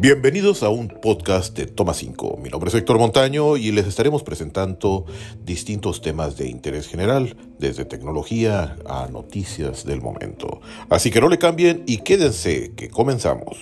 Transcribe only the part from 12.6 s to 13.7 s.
que comenzamos.